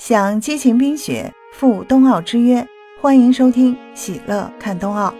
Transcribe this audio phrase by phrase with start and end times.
[0.00, 2.66] 想激情冰雪赴冬奥之约，
[3.02, 5.10] 欢迎收听《喜乐看冬奥》。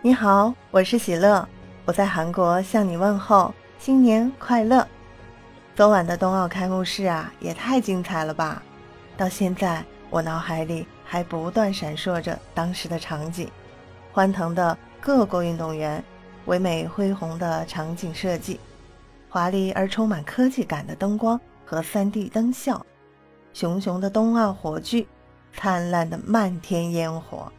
[0.00, 1.46] 你好，我是喜乐，
[1.84, 4.88] 我在韩国向你问候新年快乐。
[5.76, 8.62] 昨晚的冬奥开幕式啊，也太精彩了吧！
[9.18, 13.46] 到现在，我脑海里还不断闪烁着当时的场景，
[14.12, 16.02] 欢腾的各国运动员，
[16.46, 18.58] 唯美恢宏的场景设计，
[19.28, 22.84] 华丽而充满科技感的灯光和 3D 灯效，
[23.52, 25.06] 熊熊的冬奥火炬，
[25.52, 27.50] 灿烂的漫天烟火。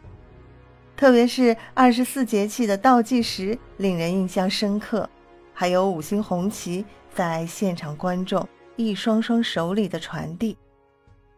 [0.96, 5.08] 特别是二十四节气的倒计时，令人印象深刻。
[5.54, 6.84] 还有五星红旗
[7.14, 8.46] 在现场观众
[8.76, 10.56] 一双双手里的传递，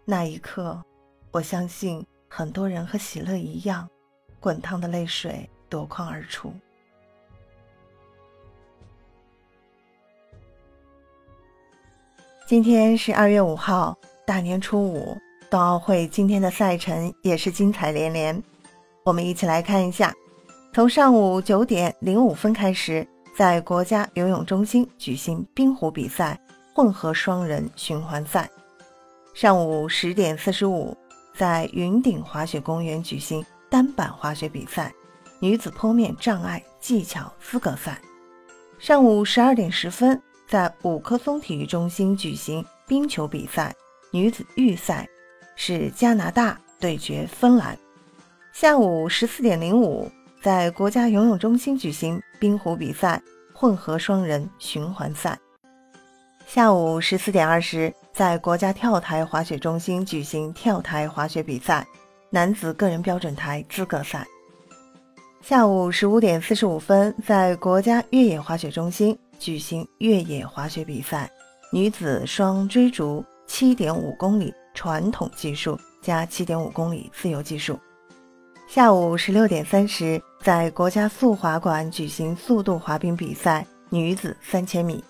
[0.04, 0.80] 那一刻，
[1.30, 3.88] 我相信很多人和喜乐一样，
[4.44, 6.52] 滚烫的泪水夺眶而出。
[12.46, 13.96] 今天是二月五号，
[14.26, 15.16] 大年初五，
[15.50, 18.42] 冬奥会今天的赛程也是精彩连连。
[19.02, 20.12] 我们一起来看一下，
[20.74, 23.08] 从上午九点零五分开始。
[23.34, 26.38] 在国家游泳中心举行冰壶比赛
[26.72, 28.48] 混合双人循环赛。
[29.32, 30.96] 上午十点四十五，
[31.34, 33.44] 在云顶滑雪公园举行
[33.74, 34.94] 单板滑雪比赛
[35.40, 38.00] 女子坡面障碍技巧资格赛。
[38.78, 43.74] 上午十二点十分，在五棵松体育中心举行冰球比赛
[44.12, 45.08] 女子预赛，
[45.56, 47.76] 是加拿大对决芬兰。
[48.52, 50.08] 下午十四点零五。
[50.40, 53.20] 在国家游泳中心举行冰壶比赛
[53.52, 55.36] 混合双人循环赛。
[56.46, 61.84] 下午十四点二十，在国家跳台滑雪中心举行跳台滑雪比赛
[62.34, 64.26] 男子个人标准台资格赛。
[65.40, 71.30] 下午十五点四十五分，在国家越野滑雪中心举行越野滑雪比赛
[71.70, 77.78] 女子双追逐七点五公里传统技术加七点五公里自由技术。
[78.66, 85.04] 下午十六点三十，在国家速滑馆举行速度滑冰比赛女子三千米。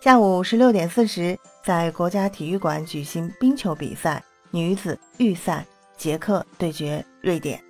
[0.00, 4.22] 下午十六点四十，在国家体育馆举行冰球比赛
[4.52, 5.66] 女子预赛，
[5.96, 7.60] 捷克对决瑞典。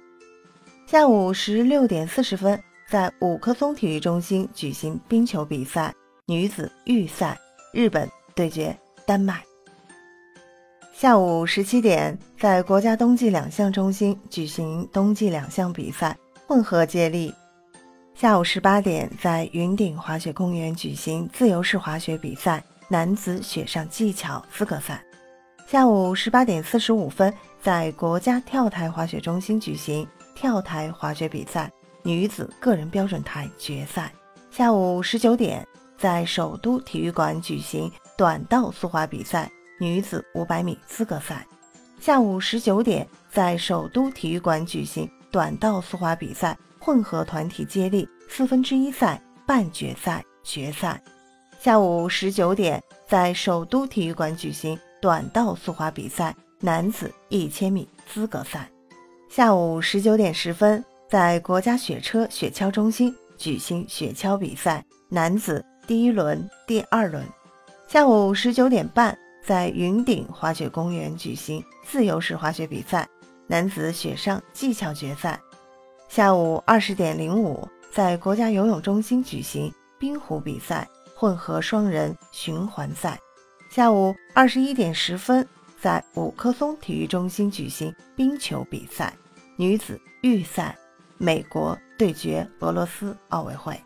[0.86, 5.92] 下午十六点四十分，在五棵松体育中心举行冰球比赛
[6.26, 7.38] 女子预赛，
[7.72, 9.42] 日本对决丹麦。
[10.92, 16.16] 下午十七点，在国家冬季两项中心举行冬季两项比赛
[16.46, 17.34] 混合接力。
[18.14, 25.04] 下午十八点，在云顶滑雪公园举行自由式滑雪比赛男子雪上技巧资格赛。
[25.66, 27.30] 下午十八点四十五分，
[27.66, 30.06] 在国家跳台滑雪中心举行
[30.36, 31.68] 跳台滑雪比赛
[32.04, 34.12] 女子个人标准台决赛。
[34.52, 35.66] 下午十九点，
[35.98, 39.50] 在首都体育馆举行短道速滑比赛。
[39.80, 41.44] 女子五百米资格赛，
[42.00, 51.02] 下午十九点在首都体育馆举行短道速滑比赛混合团体接力四分之一赛半决赛决赛。
[51.58, 56.32] 下午十九点在首都体育馆举行短道速滑比赛
[56.66, 58.68] 男子一千米资格赛。
[59.28, 67.24] 下午十九点十分在国家雪车雪橇中心举行雪橇比赛男子第一轮、第二轮。
[67.86, 69.16] 下午十九点半。
[69.44, 73.08] 在云顶滑雪公园举行自由式滑雪比赛
[73.46, 75.40] 男子雪上技巧决赛。
[76.08, 83.16] 下午二十点零五，在国家游泳中心举行冰壶比赛混合双人循环赛。
[83.70, 85.46] 下午二十一点十分，
[85.80, 89.12] 在五棵松体育中心举行冰球比赛
[89.56, 90.76] 女子预赛，
[91.18, 93.78] 美国对决俄罗斯奥委会。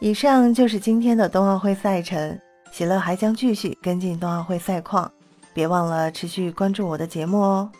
[0.00, 2.38] 以上就是今天的冬奥会赛程。
[2.72, 5.10] 喜乐还将继续跟进冬奥会赛况，
[5.52, 7.70] 别忘了持续关注我的节目哦。